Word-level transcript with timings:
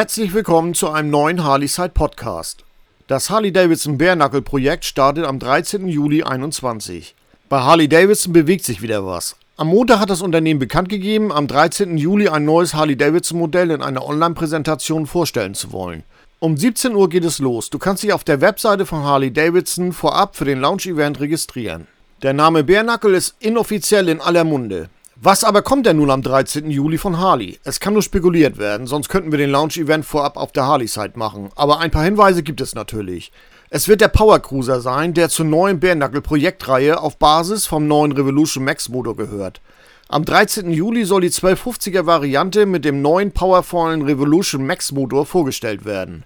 Herzlich 0.00 0.32
willkommen 0.32 0.72
zu 0.72 0.88
einem 0.88 1.10
neuen 1.10 1.44
Harley-Side 1.44 1.90
Podcast. 1.90 2.64
Das 3.06 3.28
Harley-Davidson 3.28 3.98
Bare 3.98 4.40
Projekt 4.40 4.86
startet 4.86 5.26
am 5.26 5.38
13. 5.38 5.88
Juli 5.88 6.22
2021. 6.22 7.14
Bei 7.50 7.60
Harley-Davidson 7.60 8.32
bewegt 8.32 8.64
sich 8.64 8.80
wieder 8.80 9.04
was. 9.04 9.36
Am 9.58 9.68
Montag 9.68 10.00
hat 10.00 10.08
das 10.08 10.22
Unternehmen 10.22 10.58
bekannt 10.58 10.88
gegeben, 10.88 11.30
am 11.30 11.46
13. 11.46 11.98
Juli 11.98 12.30
ein 12.30 12.46
neues 12.46 12.72
Harley-Davidson-Modell 12.72 13.72
in 13.72 13.82
einer 13.82 14.02
Online-Präsentation 14.06 15.06
vorstellen 15.06 15.54
zu 15.54 15.70
wollen. 15.70 16.02
Um 16.38 16.56
17 16.56 16.94
Uhr 16.94 17.10
geht 17.10 17.26
es 17.26 17.38
los. 17.38 17.68
Du 17.68 17.78
kannst 17.78 18.02
dich 18.02 18.14
auf 18.14 18.24
der 18.24 18.40
Webseite 18.40 18.86
von 18.86 19.02
Harley-Davidson 19.02 19.92
vorab 19.92 20.34
für 20.34 20.46
den 20.46 20.62
Launch-Event 20.62 21.20
registrieren. 21.20 21.88
Der 22.22 22.32
Name 22.32 22.64
Bare 22.64 23.10
ist 23.10 23.34
inoffiziell 23.38 24.08
in 24.08 24.22
aller 24.22 24.44
Munde. 24.44 24.88
Was 25.22 25.44
aber 25.44 25.60
kommt 25.60 25.84
denn 25.84 25.98
nun 25.98 26.10
am 26.10 26.22
13. 26.22 26.70
Juli 26.70 26.96
von 26.96 27.18
Harley? 27.18 27.58
Es 27.62 27.78
kann 27.78 27.92
nur 27.92 28.02
spekuliert 28.02 28.56
werden, 28.56 28.86
sonst 28.86 29.10
könnten 29.10 29.30
wir 29.30 29.38
den 29.38 29.50
Launch-Event 29.50 30.06
vorab 30.06 30.38
auf 30.38 30.50
der 30.50 30.64
Harley-Site 30.66 31.18
machen. 31.18 31.50
Aber 31.56 31.78
ein 31.78 31.90
paar 31.90 32.04
Hinweise 32.04 32.42
gibt 32.42 32.62
es 32.62 32.74
natürlich. 32.74 33.30
Es 33.68 33.86
wird 33.86 34.00
der 34.00 34.08
Power 34.08 34.40
Cruiser 34.40 34.80
sein, 34.80 35.12
der 35.12 35.28
zur 35.28 35.44
neuen 35.44 35.78
Bärnackel 35.78 36.22
Projektreihe 36.22 36.98
auf 36.98 37.18
Basis 37.18 37.66
vom 37.66 37.86
neuen 37.86 38.12
Revolution 38.12 38.64
Max 38.64 38.88
Motor 38.88 39.14
gehört. 39.14 39.60
Am 40.08 40.24
13. 40.24 40.70
Juli 40.70 41.04
soll 41.04 41.20
die 41.20 41.30
1250er 41.30 42.06
Variante 42.06 42.64
mit 42.64 42.86
dem 42.86 43.02
neuen 43.02 43.32
powervollen 43.32 44.00
Revolution 44.00 44.66
Max 44.66 44.90
Motor 44.90 45.26
vorgestellt 45.26 45.84
werden. 45.84 46.24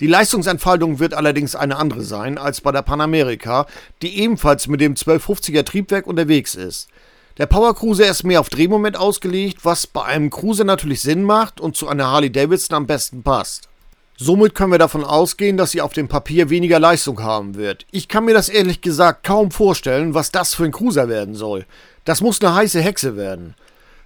Die 0.00 0.08
Leistungsentfaltung 0.08 0.98
wird 0.98 1.14
allerdings 1.14 1.54
eine 1.54 1.76
andere 1.76 2.02
sein 2.02 2.36
als 2.36 2.60
bei 2.60 2.72
der 2.72 2.82
Panamerika, 2.82 3.68
die 4.02 4.18
ebenfalls 4.18 4.66
mit 4.66 4.80
dem 4.80 4.94
1250er 4.94 5.64
Triebwerk 5.64 6.08
unterwegs 6.08 6.56
ist. 6.56 6.88
Der 7.36 7.46
Power 7.46 7.74
Cruiser 7.74 8.08
ist 8.08 8.22
mehr 8.22 8.38
auf 8.38 8.48
Drehmoment 8.48 8.96
ausgelegt, 8.96 9.64
was 9.64 9.88
bei 9.88 10.04
einem 10.04 10.30
Cruiser 10.30 10.62
natürlich 10.62 11.02
Sinn 11.02 11.24
macht 11.24 11.60
und 11.60 11.76
zu 11.76 11.88
einer 11.88 12.06
Harley 12.06 12.30
Davidson 12.30 12.76
am 12.76 12.86
besten 12.86 13.24
passt. 13.24 13.68
Somit 14.16 14.54
können 14.54 14.70
wir 14.70 14.78
davon 14.78 15.02
ausgehen, 15.02 15.56
dass 15.56 15.72
sie 15.72 15.80
auf 15.80 15.92
dem 15.92 16.06
Papier 16.06 16.48
weniger 16.48 16.78
Leistung 16.78 17.20
haben 17.24 17.56
wird. 17.56 17.86
Ich 17.90 18.06
kann 18.06 18.24
mir 18.24 18.34
das 18.34 18.48
ehrlich 18.48 18.82
gesagt 18.82 19.24
kaum 19.24 19.50
vorstellen, 19.50 20.14
was 20.14 20.30
das 20.30 20.54
für 20.54 20.62
ein 20.62 20.70
Cruiser 20.70 21.08
werden 21.08 21.34
soll. 21.34 21.66
Das 22.04 22.20
muss 22.20 22.40
eine 22.40 22.54
heiße 22.54 22.80
Hexe 22.80 23.16
werden. 23.16 23.56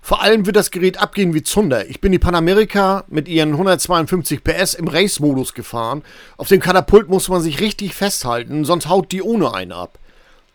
Vor 0.01 0.23
allem 0.23 0.47
wird 0.47 0.57
das 0.57 0.71
Gerät 0.71 0.97
abgehen 0.97 1.35
wie 1.35 1.43
Zunder. 1.43 1.87
Ich 1.91 2.01
bin 2.01 2.13
die 2.13 2.19
Panamerika 2.19 3.05
mit 3.09 3.29
ihren 3.29 3.51
152 3.51 4.43
PS 4.43 4.73
im 4.73 4.89
Race-Modus 4.89 5.53
gefahren. 5.53 6.03
Auf 6.39 6.49
dem 6.49 6.61
Katapult 6.61 7.11
muss 7.11 7.29
man 7.29 7.43
sich 7.43 7.61
richtig 7.61 7.95
festhalten, 7.95 8.65
sonst 8.65 8.89
haut 8.89 9.13
die 9.13 9.21
ohne 9.21 9.53
einen 9.53 9.73
ab. 9.73 9.99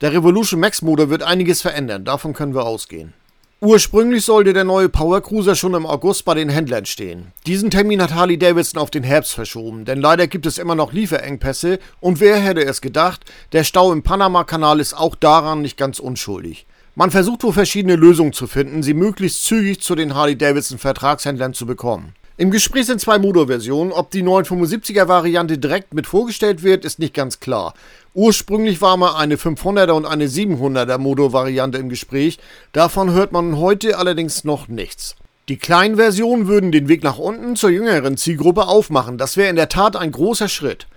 Der 0.04 0.12
Revolution 0.12 0.60
Max 0.60 0.82
Motor 0.82 1.10
wird 1.10 1.24
einiges 1.24 1.62
verändern, 1.62 2.04
davon 2.04 2.34
können 2.34 2.54
wir 2.54 2.66
ausgehen. 2.66 3.14
Ursprünglich 3.62 4.26
sollte 4.26 4.52
der 4.52 4.66
neue 4.66 4.90
Power 4.90 5.22
Cruiser 5.22 5.56
schon 5.56 5.76
im 5.76 5.86
August 5.86 6.26
bei 6.26 6.34
den 6.34 6.50
Händlern 6.50 6.86
stehen. 6.86 7.32
Diesen 7.48 7.72
Termin 7.72 8.02
hat 8.02 8.14
Harley 8.14 8.38
Davidson 8.38 8.82
auf 8.82 8.92
den 8.92 9.04
Herbst 9.04 9.32
verschoben, 9.32 9.86
denn 9.86 10.02
leider 10.02 10.28
gibt 10.28 10.46
es 10.46 10.58
immer 10.58 10.76
noch 10.76 10.92
Lieferengpässe 10.92 11.80
und 12.02 12.20
wer 12.20 12.36
hätte 12.36 12.66
es 12.66 12.82
gedacht, 12.82 13.24
der 13.54 13.64
Stau 13.64 13.94
im 13.94 14.04
Panama-Kanal 14.04 14.82
ist 14.82 14.94
auch 14.94 15.16
daran 15.16 15.62
nicht 15.62 15.78
ganz 15.78 16.00
unschuldig. 16.00 16.66
Man 16.96 17.10
versucht 17.10 17.42
wohl 17.44 17.54
verschiedene 17.54 17.96
Lösungen 17.96 18.34
zu 18.34 18.46
finden, 18.46 18.84
sie 18.84 18.94
möglichst 18.94 19.46
zügig 19.46 19.80
zu 19.80 19.96
den 19.96 20.16
Harley 20.16 20.38
Davidson 20.38 20.80
Vertragshändlern 20.80 21.54
zu 21.54 21.66
bekommen. 21.66 22.14
Im 22.36 22.50
Gespräch 22.50 22.88
sind 22.88 23.00
zwei 23.00 23.20
Motorversionen. 23.20 23.94
Ob 23.94 24.10
die 24.10 24.24
975er 24.24 25.08
Variante 25.08 25.60
direkt 25.60 25.94
mit 25.94 26.08
vorgestellt 26.08 26.64
wird, 26.64 26.84
ist 26.84 26.98
nicht 26.98 27.14
ganz 27.14 27.40
klar. 27.40 27.76
Ursprünglich 28.16 28.82
war 28.82 28.98
mal 28.98 29.16
eine 29.16 29.36
500er 29.36 29.92
und 29.92 30.08
eine 30.08 30.26
700er 30.26 30.98
Motorvariante 30.98 31.78
im 31.78 31.90
Gespräch. 31.90 32.40
Davon 32.72 33.12
hört 33.12 33.34
man 33.34 33.58
heute 33.58 34.00
allerdings 34.00 34.44
noch 34.46 34.68
nichts. 34.68 35.16
Die 35.48 35.58
kleinen 35.58 35.98
Versionen 35.98 36.48
würden 36.48 36.72
den 36.72 36.88
Weg 36.88 37.04
nach 37.04 37.20
unten 37.20 37.56
zur 37.56 37.70
jüngeren 37.70 38.18
Zielgruppe 38.18 38.68
aufmachen. 38.68 39.20
Das 39.20 39.38
wäre 39.38 39.50
in 39.50 39.56
der 39.56 39.70
Tat 39.70 39.96
ein 39.96 40.12
großer 40.12 40.48
Schritt. 40.48 40.88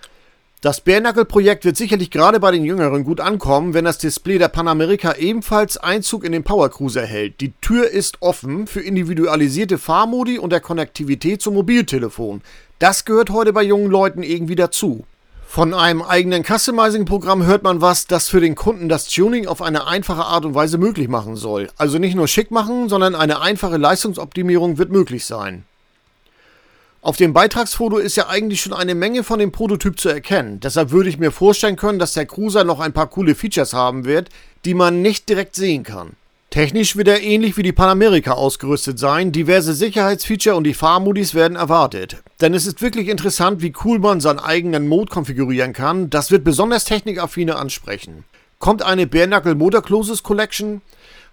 Das 0.62 0.80
Bärnackel-Projekt 0.80 1.66
wird 1.66 1.76
sicherlich 1.76 2.10
gerade 2.10 2.40
bei 2.40 2.50
den 2.50 2.64
Jüngeren 2.64 3.04
gut 3.04 3.20
ankommen, 3.20 3.74
wenn 3.74 3.84
das 3.84 3.98
Display 3.98 4.38
der 4.38 4.48
Panamerika 4.48 5.14
ebenfalls 5.16 5.76
Einzug 5.76 6.24
in 6.24 6.32
den 6.32 6.44
Power 6.44 6.70
Cruiser 6.70 7.04
hält. 7.04 7.42
Die 7.42 7.52
Tür 7.60 7.90
ist 7.90 8.22
offen 8.22 8.66
für 8.66 8.80
individualisierte 8.80 9.76
Fahrmodi 9.76 10.38
und 10.38 10.50
der 10.50 10.60
Konnektivität 10.60 11.42
zum 11.42 11.54
Mobiltelefon. 11.54 12.40
Das 12.78 13.04
gehört 13.04 13.28
heute 13.28 13.52
bei 13.52 13.62
jungen 13.64 13.90
Leuten 13.90 14.22
irgendwie 14.22 14.56
dazu. 14.56 15.04
Von 15.46 15.74
einem 15.74 16.00
eigenen 16.00 16.42
Customizing-Programm 16.42 17.44
hört 17.44 17.62
man 17.62 17.82
was, 17.82 18.06
das 18.06 18.28
für 18.30 18.40
den 18.40 18.54
Kunden 18.54 18.88
das 18.88 19.08
Tuning 19.08 19.46
auf 19.46 19.60
eine 19.60 19.86
einfache 19.86 20.24
Art 20.24 20.46
und 20.46 20.54
Weise 20.54 20.78
möglich 20.78 21.08
machen 21.08 21.36
soll. 21.36 21.68
Also 21.76 21.98
nicht 21.98 22.14
nur 22.14 22.28
schick 22.28 22.50
machen, 22.50 22.88
sondern 22.88 23.14
eine 23.14 23.42
einfache 23.42 23.76
Leistungsoptimierung 23.76 24.78
wird 24.78 24.90
möglich 24.90 25.26
sein. 25.26 25.64
Auf 27.06 27.16
dem 27.16 27.32
Beitragsfoto 27.32 27.98
ist 27.98 28.16
ja 28.16 28.26
eigentlich 28.26 28.60
schon 28.60 28.72
eine 28.72 28.96
Menge 28.96 29.22
von 29.22 29.38
dem 29.38 29.52
Prototyp 29.52 30.00
zu 30.00 30.08
erkennen. 30.08 30.58
Deshalb 30.58 30.90
würde 30.90 31.08
ich 31.08 31.20
mir 31.20 31.30
vorstellen 31.30 31.76
können, 31.76 32.00
dass 32.00 32.14
der 32.14 32.26
Cruiser 32.26 32.64
noch 32.64 32.80
ein 32.80 32.92
paar 32.92 33.06
coole 33.06 33.36
Features 33.36 33.74
haben 33.74 34.04
wird, 34.04 34.28
die 34.64 34.74
man 34.74 35.02
nicht 35.02 35.28
direkt 35.28 35.54
sehen 35.54 35.84
kann. 35.84 36.16
Technisch 36.50 36.96
wird 36.96 37.06
er 37.06 37.22
ähnlich 37.22 37.56
wie 37.56 37.62
die 37.62 37.70
Panamerika 37.70 38.32
ausgerüstet 38.32 38.98
sein. 38.98 39.30
Diverse 39.30 39.72
Sicherheitsfeature 39.72 40.56
und 40.56 40.64
die 40.64 40.74
Fahrmodis 40.74 41.36
werden 41.36 41.56
erwartet. 41.56 42.16
Denn 42.40 42.54
es 42.54 42.66
ist 42.66 42.82
wirklich 42.82 43.06
interessant, 43.06 43.62
wie 43.62 43.72
cool 43.84 44.00
man 44.00 44.20
seinen 44.20 44.40
eigenen 44.40 44.88
Mode 44.88 45.12
konfigurieren 45.12 45.74
kann. 45.74 46.10
Das 46.10 46.32
wird 46.32 46.42
besonders 46.42 46.86
Technikaffine 46.86 47.54
ansprechen. 47.54 48.24
Kommt 48.58 48.82
eine 48.82 49.06
Bare 49.06 49.54
Motor 49.54 49.82
Closes 49.82 50.24
Collection? 50.24 50.82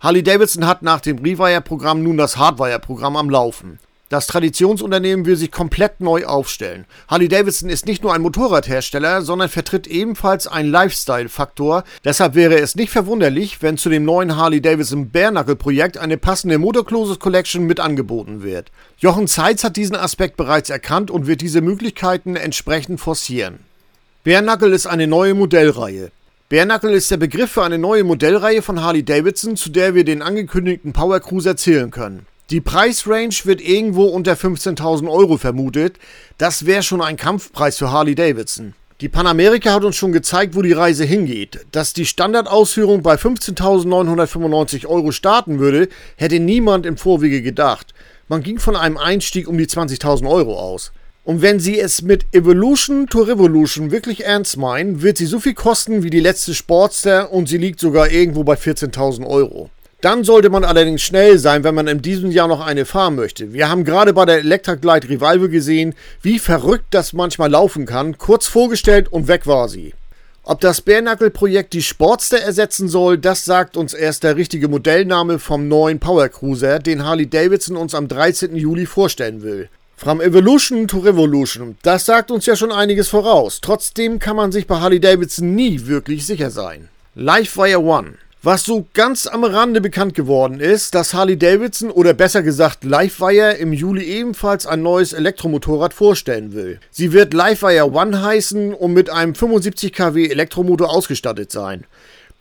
Harley 0.01 0.21
Davidson 0.21 0.67
hat 0.67 0.83
nach 0.83 1.01
dem 1.01 1.17
Rewire-Programm 1.17 2.03
nun 2.03 2.17
das 2.17 2.37
Hardwire-Programm 2.37 3.17
am 3.17 3.31
Laufen. 3.31 3.79
Das 4.09 4.27
Traditionsunternehmen 4.27 5.25
will 5.25 5.35
sich 5.35 5.51
komplett 5.51 5.99
neu 5.99 6.25
aufstellen. 6.25 6.85
Harley 7.07 7.27
Davidson 7.27 7.69
ist 7.69 7.87
nicht 7.87 8.03
nur 8.03 8.13
ein 8.13 8.21
Motorradhersteller, 8.21 9.23
sondern 9.23 9.49
vertritt 9.49 9.87
ebenfalls 9.87 10.45
einen 10.45 10.69
Lifestyle-Faktor. 10.69 11.83
Deshalb 12.03 12.35
wäre 12.35 12.59
es 12.59 12.75
nicht 12.75 12.91
verwunderlich, 12.91 13.61
wenn 13.61 13.77
zu 13.77 13.89
dem 13.89 14.05
neuen 14.05 14.35
Harley 14.35 14.61
Davidson 14.61 15.09
Bare 15.09 15.55
Projekt 15.55 15.97
eine 15.97 16.17
passende 16.17 16.59
Motorcloses 16.59 17.17
Collection 17.17 17.65
mit 17.65 17.79
angeboten 17.79 18.43
wird. 18.43 18.71
Jochen 18.97 19.27
Zeitz 19.27 19.63
hat 19.63 19.77
diesen 19.77 19.95
Aspekt 19.95 20.37
bereits 20.37 20.69
erkannt 20.69 21.09
und 21.09 21.25
wird 21.25 21.41
diese 21.41 21.61
Möglichkeiten 21.61 22.35
entsprechend 22.35 22.99
forcieren. 22.99 23.59
Bare 24.23 24.67
ist 24.67 24.85
eine 24.85 25.07
neue 25.07 25.33
Modellreihe. 25.33 26.11
Bare 26.49 26.91
ist 26.91 27.09
der 27.09 27.17
Begriff 27.17 27.51
für 27.51 27.63
eine 27.63 27.79
neue 27.79 28.03
Modellreihe 28.03 28.61
von 28.61 28.83
Harley 28.83 29.03
Davidson, 29.03 29.55
zu 29.55 29.71
der 29.71 29.95
wir 29.95 30.03
den 30.03 30.21
angekündigten 30.21 30.93
Power 30.93 31.19
Cruiser 31.19 31.57
zählen 31.57 31.89
können. 31.89 32.27
Die 32.49 32.59
Preisrange 32.59 33.45
wird 33.45 33.61
irgendwo 33.61 34.03
unter 34.03 34.33
15.000 34.33 35.09
Euro 35.09 35.37
vermutet. 35.37 35.97
Das 36.37 36.65
wäre 36.65 36.83
schon 36.83 37.01
ein 37.01 37.15
Kampfpreis 37.15 37.77
für 37.77 37.91
Harley 37.91 38.15
Davidson. 38.15 38.73
Die 38.99 39.09
Panamerika 39.09 39.73
hat 39.73 39.85
uns 39.85 39.95
schon 39.95 40.11
gezeigt, 40.11 40.53
wo 40.53 40.61
die 40.61 40.73
Reise 40.73 41.05
hingeht. 41.05 41.65
Dass 41.71 41.93
die 41.93 42.05
Standardausführung 42.05 43.01
bei 43.01 43.15
15.995 43.15 44.85
Euro 44.85 45.11
starten 45.11 45.59
würde, 45.59 45.87
hätte 46.17 46.39
niemand 46.39 46.85
im 46.85 46.97
Vorwege 46.97 47.41
gedacht. 47.41 47.93
Man 48.27 48.43
ging 48.43 48.59
von 48.59 48.75
einem 48.75 48.97
Einstieg 48.97 49.47
um 49.47 49.57
die 49.57 49.67
20.000 49.67 50.29
Euro 50.29 50.59
aus. 50.59 50.91
Und 51.23 51.41
wenn 51.41 51.61
Sie 51.61 51.79
es 51.79 52.01
mit 52.01 52.25
Evolution 52.33 53.07
to 53.07 53.21
Revolution 53.21 53.91
wirklich 53.91 54.25
ernst 54.25 54.57
meinen, 54.57 55.01
wird 55.01 55.17
sie 55.17 55.25
so 55.25 55.39
viel 55.39 55.53
kosten 55.53 56.03
wie 56.03 56.09
die 56.09 56.19
letzte 56.19 56.53
Sportster 56.53 57.31
und 57.31 57.47
sie 57.47 57.57
liegt 57.57 57.79
sogar 57.79 58.11
irgendwo 58.11 58.43
bei 58.43 58.55
14.000 58.55 59.25
Euro. 59.25 59.69
Dann 60.03 60.25
sollte 60.25 60.49
man 60.49 60.65
allerdings 60.65 61.01
schnell 61.01 61.39
sein, 61.39 61.63
wenn 61.63 61.75
man 61.75 61.87
in 61.87 62.01
diesem 62.01 62.29
Jahr 62.29 62.49
noch 62.49 62.59
eine 62.59 62.83
fahren 62.83 63.15
möchte. 63.15 63.53
Wir 63.53 63.69
haben 63.69 63.85
gerade 63.85 64.11
bei 64.11 64.25
der 64.25 64.39
Electra 64.39 64.75
Glide 64.75 65.07
Revival 65.07 65.47
gesehen, 65.47 65.95
wie 66.21 66.39
verrückt 66.39 66.87
das 66.91 67.13
manchmal 67.13 67.49
laufen 67.49 67.85
kann. 67.85 68.17
Kurz 68.17 68.47
vorgestellt 68.47 69.07
und 69.13 69.29
weg 69.29 69.47
war 69.47 69.69
sie. 69.69 69.93
Ob 70.43 70.59
das 70.59 70.81
Bärnackel-Projekt 70.81 71.71
die 71.71 71.81
Sportster 71.81 72.37
ersetzen 72.37 72.89
soll, 72.89 73.17
das 73.17 73.45
sagt 73.45 73.77
uns 73.77 73.93
erst 73.93 74.25
der 74.25 74.35
richtige 74.35 74.67
Modellname 74.67 75.39
vom 75.39 75.69
neuen 75.69 76.01
Power 76.01 76.27
Cruiser, 76.27 76.79
den 76.79 77.05
Harley 77.05 77.29
Davidson 77.29 77.77
uns 77.77 77.95
am 77.95 78.09
13. 78.09 78.57
Juli 78.57 78.85
vorstellen 78.85 79.41
will. 79.41 79.69
From 79.95 80.19
Evolution 80.19 80.85
to 80.89 80.99
Revolution, 80.99 81.77
das 81.81 82.05
sagt 82.05 82.29
uns 82.29 82.45
ja 82.45 82.57
schon 82.57 82.73
einiges 82.73 83.07
voraus. 83.07 83.61
Trotzdem 83.61 84.19
kann 84.19 84.35
man 84.35 84.51
sich 84.51 84.67
bei 84.67 84.81
Harley 84.81 84.99
Davidson 84.99 85.55
nie 85.55 85.87
wirklich 85.87 86.25
sicher 86.25 86.49
sein. 86.49 86.89
Livewire 87.15 87.81
One. 87.81 88.15
Was 88.45 88.65
so 88.65 88.85
ganz 88.93 89.25
am 89.25 89.45
Rande 89.45 89.79
bekannt 89.79 90.15
geworden 90.15 90.59
ist, 90.59 90.95
dass 90.95 91.13
Harley 91.13 91.37
Davidson 91.37 91.89
oder 91.89 92.13
besser 92.13 92.43
gesagt 92.43 92.83
Livewire 92.83 93.53
im 93.53 93.71
Juli 93.71 94.03
ebenfalls 94.03 94.65
ein 94.65 94.81
neues 94.81 95.13
Elektromotorrad 95.13 95.93
vorstellen 95.93 96.51
will. 96.51 96.81
Sie 96.91 97.13
wird 97.13 97.33
Livewire 97.33 97.89
One 97.93 98.21
heißen 98.21 98.73
und 98.73 98.91
mit 98.91 99.09
einem 99.09 99.33
75 99.33 99.93
kW 99.93 100.27
Elektromotor 100.27 100.89
ausgestattet 100.89 101.53
sein. 101.53 101.85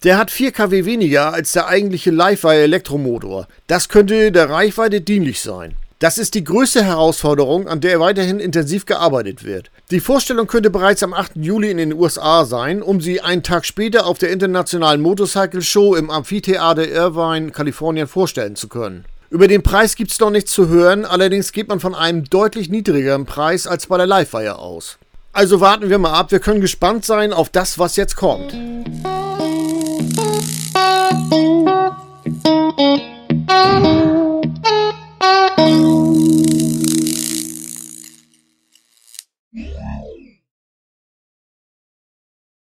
Der 0.02 0.18
hat 0.18 0.32
4 0.32 0.50
kW 0.50 0.86
weniger 0.86 1.32
als 1.32 1.52
der 1.52 1.68
eigentliche 1.68 2.10
Livewire 2.10 2.62
Elektromotor. 2.62 3.46
Das 3.68 3.88
könnte 3.88 4.32
der 4.32 4.50
Reichweite 4.50 5.02
dienlich 5.02 5.40
sein. 5.40 5.76
Das 6.02 6.18
ist 6.18 6.34
die 6.34 6.42
größte 6.42 6.82
Herausforderung, 6.82 7.68
an 7.68 7.80
der 7.80 8.00
weiterhin 8.00 8.40
intensiv 8.40 8.86
gearbeitet 8.86 9.44
wird. 9.44 9.70
Die 9.92 10.00
Vorstellung 10.00 10.48
könnte 10.48 10.68
bereits 10.68 11.04
am 11.04 11.14
8. 11.14 11.36
Juli 11.36 11.70
in 11.70 11.76
den 11.76 11.92
USA 11.92 12.44
sein, 12.44 12.82
um 12.82 13.00
sie 13.00 13.20
einen 13.20 13.44
Tag 13.44 13.64
später 13.64 14.04
auf 14.04 14.18
der 14.18 14.32
Internationalen 14.32 15.00
Motorcycle 15.00 15.62
Show 15.62 15.94
im 15.94 16.10
Amphitheater 16.10 16.88
Irvine, 16.88 17.52
Kalifornien 17.52 18.08
vorstellen 18.08 18.56
zu 18.56 18.66
können. 18.66 19.04
Über 19.30 19.46
den 19.46 19.62
Preis 19.62 19.94
gibt's 19.94 20.18
noch 20.18 20.30
nichts 20.30 20.50
zu 20.50 20.68
hören, 20.68 21.04
allerdings 21.04 21.52
geht 21.52 21.68
man 21.68 21.78
von 21.78 21.94
einem 21.94 22.24
deutlich 22.24 22.68
niedrigeren 22.68 23.24
Preis 23.24 23.68
als 23.68 23.86
bei 23.86 23.96
der 23.96 24.08
Livewire 24.08 24.58
aus. 24.58 24.98
Also 25.32 25.60
warten 25.60 25.88
wir 25.88 25.98
mal 25.98 26.14
ab, 26.14 26.32
wir 26.32 26.40
können 26.40 26.60
gespannt 26.60 27.04
sein 27.04 27.32
auf 27.32 27.48
das, 27.48 27.78
was 27.78 27.94
jetzt 27.94 28.16
kommt. 28.16 28.52